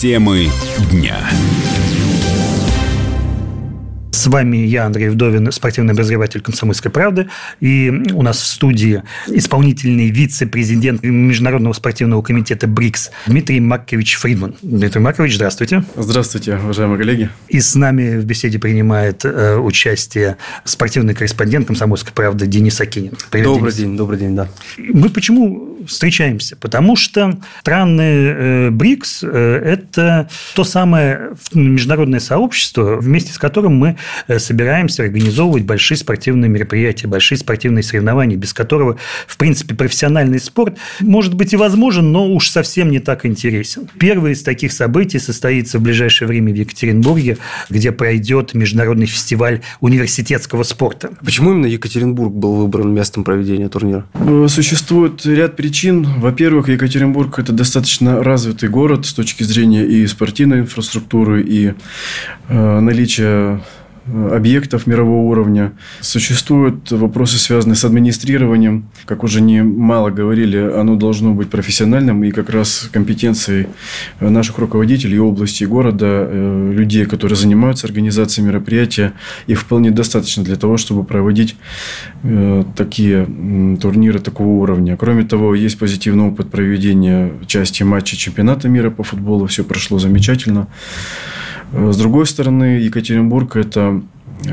[0.00, 0.48] Темы
[0.90, 1.28] дня.
[4.12, 7.28] С вами я, Андрей Вдовин, спортивный обозреватель «Комсомольской правды».
[7.60, 14.54] И у нас в студии исполнительный вице-президент Международного спортивного комитета БРИКС Дмитрий Маркович Фридман.
[14.62, 15.84] Дмитрий Маркович, здравствуйте.
[15.94, 17.28] Здравствуйте, уважаемые коллеги.
[17.48, 23.12] И с нами в беседе принимает э, участие спортивный корреспондент «Комсомольской правды» Денис Акинин.
[23.30, 23.76] Привет, добрый Денис.
[23.76, 24.48] день, добрый день, да.
[24.78, 26.56] Мы почему встречаемся?
[26.56, 33.96] Потому что страны э, БРИКС э,– это то самое международное сообщество, вместе с которым мы
[34.28, 38.96] Э, собираемся организовывать большие спортивные мероприятия, большие спортивные соревнования, без которого,
[39.26, 43.88] в принципе, профессиональный спорт может быть и возможен, но уж совсем не так интересен.
[43.98, 50.62] Первое из таких событий состоится в ближайшее время в Екатеринбурге, где пройдет международный фестиваль университетского
[50.62, 51.10] спорта.
[51.24, 54.06] Почему именно Екатеринбург был выбран местом проведения турнира?
[54.48, 55.69] Существует ряд причин.
[56.18, 61.74] Во-первых, Екатеринбург– это достаточно развитый город с точки зрения и спортивной инфраструктуры, и
[62.48, 63.60] э, наличия
[64.06, 65.72] объектов мирового уровня.
[66.00, 68.88] Существуют вопросы, связанные с администрированием.
[69.04, 72.24] Как уже немало говорили, оно должно быть профессиональным.
[72.24, 73.66] И как раз компетенцией
[74.20, 79.12] наших руководителей области, города, э, людей, которые занимаются организацией мероприятия,
[79.46, 81.56] их вполне достаточно для того, чтобы проводить
[82.22, 83.26] э, такие
[83.80, 84.96] турниры такого уровня.
[84.96, 89.46] Кроме того, есть позитивный опыт проведения части матча чемпионата мира по футболу.
[89.46, 90.68] Все прошло замечательно.
[91.72, 94.02] С другой стороны, Екатеринбург– это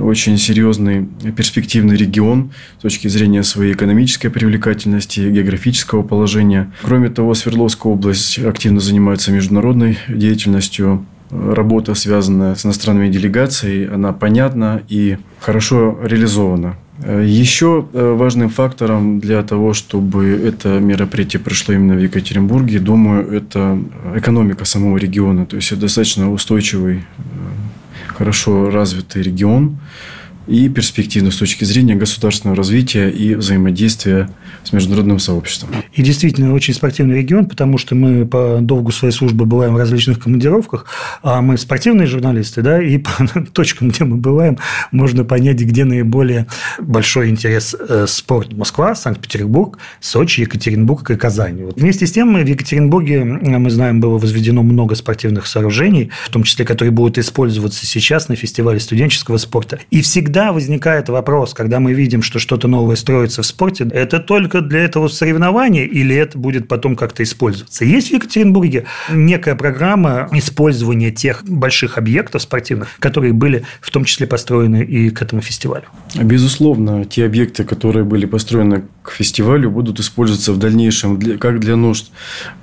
[0.00, 6.70] очень серьезный перспективный регион с точки зрения своей экономической привлекательности, географического положения.
[6.82, 11.04] Кроме того, Свердловская область активно занимается международной деятельностью.
[11.30, 16.76] Работа, связанная с иностранными делегациями, она понятна и хорошо реализована.
[17.04, 23.78] Еще э, важным фактором для того, чтобы это мероприятие прошло именно в Екатеринбурге, думаю, это
[24.14, 25.44] экономика самого региона.
[25.46, 27.02] То есть это достаточно устойчивый, э,
[28.06, 29.78] хорошо развитый регион
[30.46, 34.28] и перспективно с точки зрения государственного развития и взаимодействия
[34.64, 35.70] с международным сообществом.
[35.92, 40.20] И действительно очень спортивный регион, потому что мы по долгу своей службы бываем в различных
[40.20, 40.86] командировках,
[41.22, 43.10] а мы спортивные журналисты, да, и по
[43.52, 44.58] точкам, где мы бываем,
[44.90, 46.46] можно понять, где наиболее
[46.80, 48.52] большой интерес э, спорт.
[48.52, 51.64] Москва, Санкт-Петербург, Сочи, Екатеринбург и Казань.
[51.64, 51.80] Вот.
[51.80, 56.64] Вместе с тем в Екатеринбурге, мы знаем, было возведено много спортивных сооружений, в том числе,
[56.64, 59.80] которые будут использоваться сейчас на фестивале студенческого спорта.
[59.90, 64.18] И всегда всегда возникает вопрос, когда мы видим, что что-то новое строится в спорте, это
[64.18, 67.84] только для этого соревнования или это будет потом как-то использоваться?
[67.84, 74.26] Есть в Екатеринбурге некая программа использования тех больших объектов спортивных, которые были в том числе
[74.26, 75.84] построены и к этому фестивалю?
[76.14, 82.10] Безусловно, те объекты, которые были построены к фестивалю, будут использоваться в дальнейшем как для нужд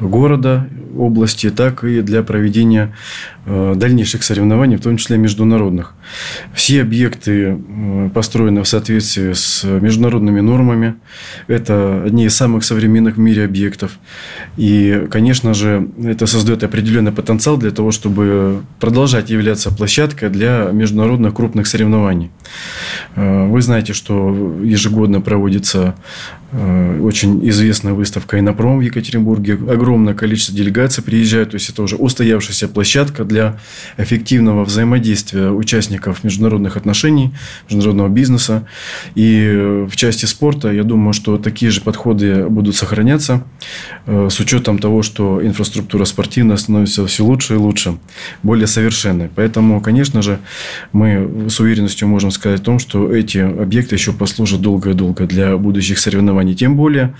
[0.00, 2.94] города, области, так и для проведения
[3.46, 5.94] э, дальнейших соревнований, в том числе международных.
[6.54, 7.58] Все объекты
[8.14, 10.96] построена в соответствии с международными нормами.
[11.46, 13.98] Это одни из самых современных в мире объектов.
[14.56, 21.34] И, конечно же, это создает определенный потенциал для того, чтобы продолжать являться площадкой для международных
[21.34, 22.30] крупных соревнований.
[23.18, 24.28] Э, вы знаете, что
[24.62, 25.96] ежегодно проводится
[26.52, 29.54] очень известная выставка «Инопром» в Екатеринбурге.
[29.54, 31.50] Огромное количество делегаций приезжают.
[31.50, 33.58] То есть, это уже устоявшаяся площадка для
[33.98, 37.34] эффективного взаимодействия участников международных отношений,
[37.68, 38.66] международного бизнеса.
[39.14, 43.44] И э, в части спорта, я думаю, что такие же подходы будут сохраняться
[44.06, 47.98] с учетом того, что инфраструктура спортивная становится все лучше и лучше,
[48.42, 49.28] более совершенной.
[49.34, 50.38] Поэтому, конечно же,
[50.92, 55.98] мы с уверенностью можем сказать о том, что эти объекты еще послужат долго-долго для будущих
[55.98, 56.37] соревнований.
[56.54, 57.14] Тем более,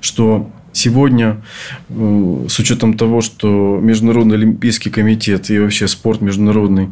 [0.00, 1.40] что Сегодня,
[1.88, 6.88] э, с учетом того, что Международный Олимпийский комитет и вообще спорт международный,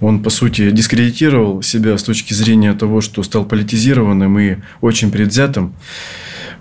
[0.00, 5.72] он, по сути, дискредитировал себя с точки зрения того, что стал политизированным и очень предвзятым,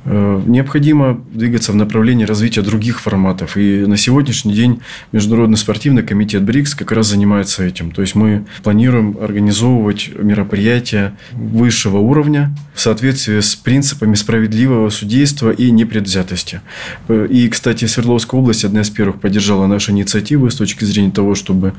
[0.05, 3.57] необходимо двигаться в направлении развития других форматов.
[3.57, 7.91] И на сегодняшний день Международный спортивный комитет БРИКС как раз занимается этим.
[7.91, 15.69] То есть мы планируем организовывать мероприятия высшего уровня в соответствии с принципами справедливого судейства и
[15.69, 16.61] непредвзятости.
[17.09, 21.73] И, кстати, Свердловская область одна из первых поддержала наши инициативы с точки зрения того, чтобы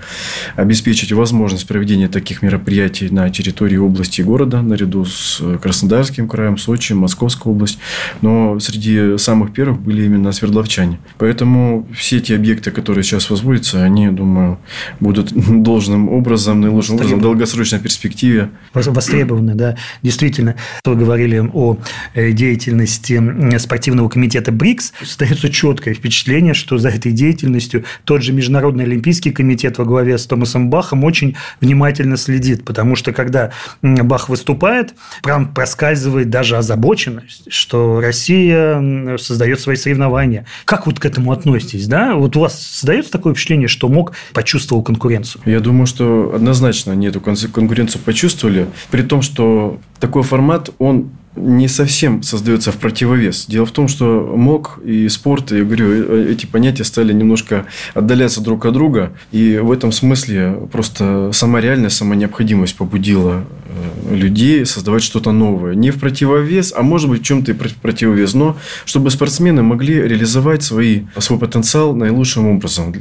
[0.55, 6.93] обеспечить возможность проведения таких мероприятий на территории области и города, наряду с Краснодарским краем, Сочи,
[6.93, 7.81] Московской областью.
[8.21, 10.99] Но среди самых первых были именно свердловчане.
[11.19, 14.59] Поэтому все эти объекты, которые сейчас возводятся, они, думаю,
[15.01, 15.33] будут
[15.63, 18.51] должным образом, наилучшим образом в долгосрочной перспективе.
[18.75, 20.57] Востребованы, да, действительно.
[20.85, 21.79] Вы говорили о
[22.15, 24.93] э, деятельности спортивного комитета БРИКС.
[25.01, 30.27] Остается четкое впечатление, что за этой деятельностью тот же Международный Олимпийский комитет во главе с
[30.27, 38.02] Томасом Бахом очень внимательно следит, потому что когда Бах выступает, прям проскальзывает даже озабоченность, что
[38.03, 40.47] Россия создает свои соревнования.
[40.65, 41.87] Как вот к этому относитесь?
[41.87, 42.15] Да?
[42.15, 45.43] Вот у вас создается такое впечатление, что МОК почувствовал конкуренцию?
[45.47, 51.67] Я думаю, что однозначно они эту конкуренцию почувствовали, при том, что такой формат, он не
[51.69, 53.47] совсем создается в противовес.
[53.47, 58.43] Дело в том, что МОК и спорт, я говорю, э, эти понятия стали немножко отдаляться
[58.43, 59.13] друг от друга.
[59.31, 63.62] И в этом смысле просто сама реальность, сама необходимость побудила э,
[64.11, 65.75] людей создавать что-то новое.
[65.75, 69.95] Не в противовес, а может быть в чем-то и в противовес, но чтобы спортсмены могли
[69.95, 72.95] реализовать свои, свой потенциал наилучшим образом.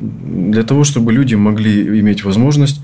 [0.51, 2.81] Для того, чтобы люди могли иметь возможность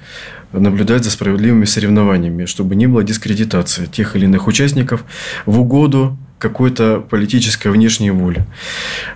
[0.51, 5.03] наблюдать за справедливыми соревнованиями, чтобы не было дискредитации тех или иных участников
[5.45, 8.45] в угоду какой-то политической внешней воли.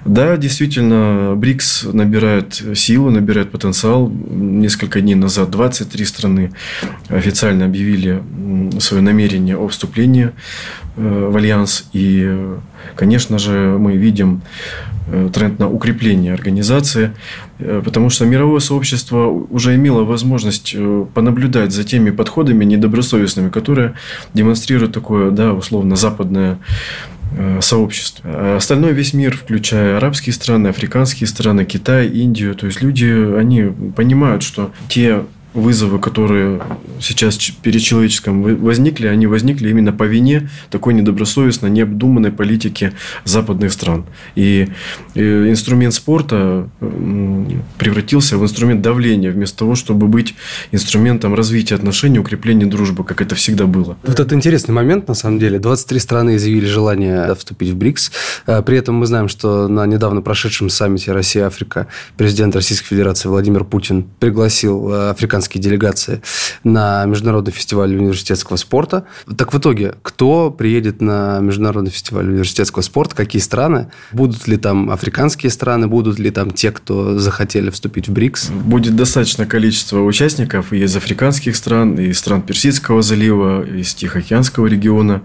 [0.06, 4.09] Да, действительно, БРИКС набирает силу, набирает потенциал.
[4.09, 6.51] Несколько дней назад 23 страны
[7.09, 8.23] официально объявили
[8.79, 10.31] свое намерение о вступлении
[10.97, 11.85] э, в Альянс.
[11.94, 12.23] И,
[12.95, 14.42] конечно же, мы видим
[15.07, 17.12] Э, тренд на укрепление организации,
[17.60, 23.95] э, потому что мировое сообщество уже имело возможность э, понаблюдать за теми подходами недобросовестными, которые
[24.33, 26.60] демонстрируют такое, да, условно, западное
[27.62, 28.30] сообщество.
[28.30, 33.06] А остальной весь мир, включая арабские страны, африканские страны, Китай, Индию, то есть люди,
[33.38, 36.62] они понимают, что те вызовы, которые
[37.00, 42.94] сейчас перед человеческом возникли, они возникли именно по вине такой недобросовестной, необдуманной политики
[43.25, 44.06] западных стран.
[44.36, 44.69] И
[45.15, 46.69] инструмент спорта
[47.77, 50.36] превратился в инструмент давления, вместо того, чтобы быть
[50.71, 53.97] инструментом развития отношений, укрепления дружбы, как это всегда было.
[54.04, 55.59] Вот это интересный момент, на самом деле.
[55.59, 58.12] 23 страны изъявили желание вступить в БРИКС.
[58.45, 61.88] А, при этом мы знаем, что на недавно прошедшем саммите Россия-Африка
[62.18, 66.22] президент Российской Федерации Владимир Путин пригласил а, африканских американские делегации
[66.64, 69.06] на Международный фестиваль университетского спорта.
[69.38, 73.88] Так в итоге, кто приедет на Международный фестиваль университетского спорта, какие страны?
[74.12, 78.50] Будут ли там африканские страны, будут ли там те, кто захотели вступить в БРИКС?
[78.52, 84.68] Будет достаточное количество участников и из африканских стран, и из стран Персидского залива, из Тихоокеанского
[84.68, 85.22] региона.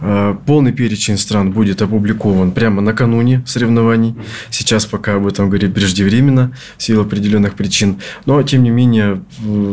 [0.00, 4.14] А, полный перечень стран будет опубликован прямо накануне соревнований.
[4.50, 7.96] Сейчас пока об этом говорить преждевременно, в силу определенных причин.
[8.26, 9.22] Но, тем не менее,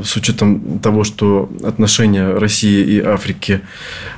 [0.04, 3.62] с учетом того, что отношения России и Африки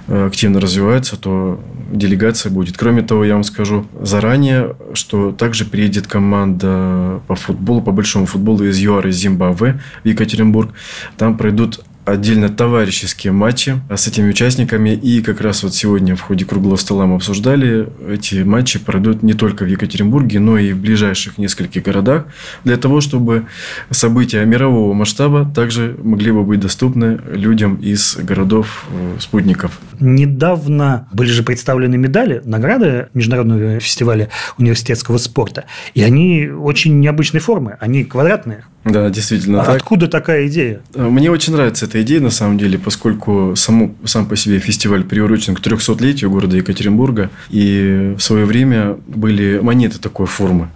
[0.08, 1.60] э, активно развиваются, то
[1.92, 2.78] делегация будет.
[2.78, 8.64] Кроме того, я вам скажу заранее, что также приедет команда по футболу, по большому футболу
[8.64, 10.74] из ЮАР из Зимбабве в Екатеринбург.
[11.18, 11.82] Там пройдут
[12.12, 14.90] отдельно товарищеские матчи с этими участниками.
[14.90, 19.34] И как раз вот сегодня в ходе круглого стола мы обсуждали, эти матчи пройдут не
[19.34, 22.26] только в Екатеринбурге, но и в ближайших нескольких городах,
[22.64, 23.46] для того, чтобы
[23.90, 29.80] события мирового масштаба также могли бы быть доступны людям из городов-спутников.
[29.82, 37.42] Э, Недавно были же представлены медали, награды Международного фестиваля университетского спорта, и они очень необычной
[37.42, 38.64] формы, они квадратные.
[38.92, 39.62] Да, действительно.
[39.62, 39.76] А так.
[39.78, 40.82] Откуда такая идея?
[40.96, 45.56] Мне очень нравится эта идея, на самом деле, поскольку саму, сам по себе фестиваль приурочен
[45.56, 47.30] к 300-летию города Екатеринбурга.
[47.50, 50.70] И в свое время были монеты такой формы.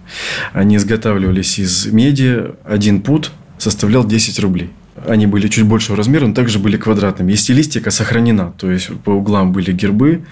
[0.52, 2.44] Они изготавливались из меди.
[2.64, 4.70] Один пут составлял 10 рублей.
[5.06, 7.32] Они были чуть большего размера, но также были квадратными.
[7.32, 8.52] И стилистика сохранена.
[8.56, 10.24] То есть, по углам были гербы,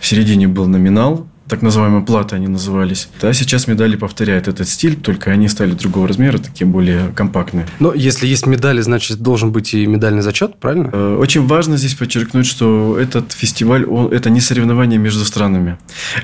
[0.00, 3.08] в середине был номинал, так называемые платы они назывались.
[3.20, 7.66] Да, сейчас медали повторяют этот стиль, только они стали другого размера, такие более компактные.
[7.78, 10.90] Но если есть медали, значит, должен быть и медальный зачет, правильно?
[10.92, 15.78] Э, очень важно здесь подчеркнуть, что этот фестиваль, он, это не соревнование между странами,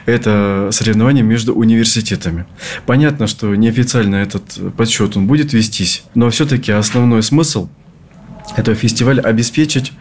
[0.06, 2.46] это соревнование между университетами.
[2.86, 4.42] Понятно, что неофициально этот
[4.76, 7.68] подсчет он будет вестись, но все-таки основной смысл
[8.56, 9.92] этого фестиваля обеспечить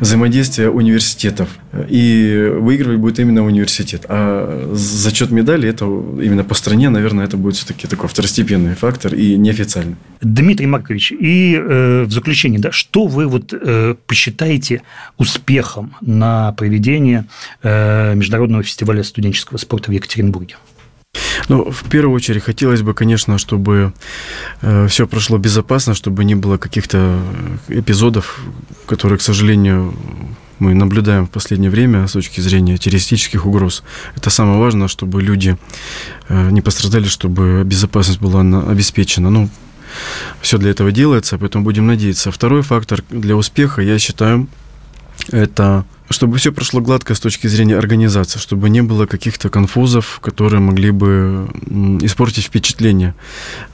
[0.00, 1.48] взаимодействие университетов.
[1.88, 4.06] И выигрывать будет именно университет.
[4.08, 9.36] А зачет медали, это именно по стране, наверное, это будет все-таки такой второстепенный фактор и
[9.36, 9.96] неофициальный.
[10.20, 14.82] Дмитрий Маркович, и э, в заключение, да, что вы вот э, посчитаете
[15.18, 17.26] успехом на проведение
[17.62, 20.56] э, Международного фестиваля студенческого спорта в Екатеринбурге?
[21.48, 23.92] Ну, в первую очередь, хотелось бы, конечно, чтобы
[24.60, 27.20] э, все прошло безопасно, чтобы не было каких-то
[27.68, 28.40] эпизодов,
[28.86, 29.94] которые, к сожалению,
[30.58, 33.82] мы наблюдаем в последнее время с точки зрения террористических угроз.
[34.16, 35.56] Это самое важное, чтобы люди
[36.28, 39.30] э, не пострадали, чтобы безопасность была обеспечена.
[39.30, 39.48] Ну,
[40.40, 42.30] все для этого делается, поэтому будем надеяться.
[42.30, 44.46] Второй фактор для успеха, я считаю,
[45.30, 50.60] это чтобы все прошло гладко с точки зрения организации, чтобы не было каких-то конфузов, которые
[50.60, 51.48] могли бы
[52.02, 53.14] испортить впечатление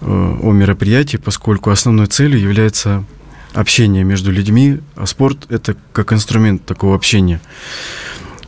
[0.00, 3.05] э, о мероприятии, поскольку основной целью является
[3.55, 7.40] общение между людьми, а спорт– это как инструмент такого общения.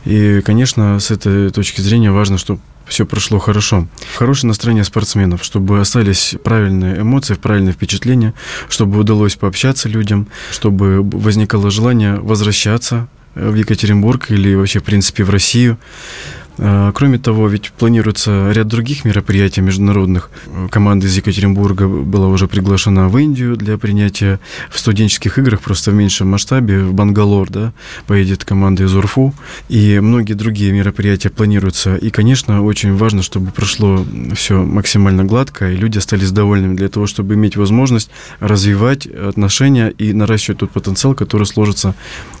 [0.05, 3.87] И, конечно, с этой точки зрения важно, чтобы все прошло хорошо.
[4.15, 8.33] Хорошее настроение спортсменов, чтобы остались правильные эмоции, правильные впечатления,
[8.69, 15.29] чтобы удалось пообщаться людям, чтобы возникало желание возвращаться в Екатеринбург или вообще, в принципе, в
[15.29, 15.77] Россию.
[16.57, 20.29] А, кроме того, ведь планируется ряд других мероприятий международных.
[20.69, 24.39] Команда из Екатеринбурга была уже приглашена в Индию для принятия
[24.69, 27.73] в студенческих играх, просто в меньшем масштабе, в Бангалор, да,
[28.07, 29.33] поедет команда из Урфу.
[29.69, 31.95] И многие другие мероприятия планируются.
[31.95, 34.05] И, конечно, очень важно, чтобы прошло
[34.35, 40.13] все максимально гладко, и люди остались довольными для того, чтобы иметь возможность развивать отношения и
[40.13, 41.95] наращивать тот потенциал, который сложится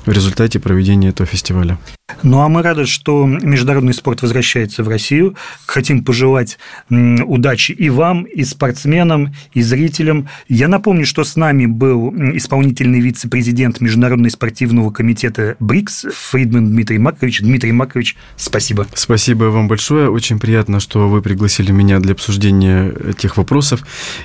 [0.05, 1.77] в результате проведения этого фестиваля.
[2.23, 5.35] Ну а мы рады, что международный спорт возвращается в Россию.
[5.67, 6.57] Хотим пожелать
[6.89, 10.27] удачи и вам, и спортсменам, и зрителям.
[10.49, 17.41] Я напомню, что с нами был исполнительный вице-президент Международного спортивного комитета БРИКС Фридман Дмитрий Макович.
[17.41, 18.87] Дмитрий Макович, спасибо.
[18.95, 20.09] Спасибо вам большое.
[20.09, 23.83] Очень приятно, что вы пригласили меня для обсуждения этих вопросов.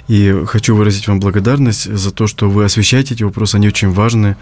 [0.08, 3.56] И хочу выразить вам благодарность за то, что вы освещаете эти вопросы.
[3.56, 4.36] Они очень важны.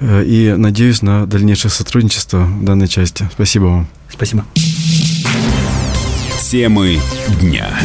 [0.00, 3.28] Э, и надеюсь на дальнейшее сотрудничество в данной части.
[3.34, 4.01] Спасибо вам.
[4.12, 4.44] Спасибо.
[6.40, 7.00] Темы
[7.40, 7.78] дня.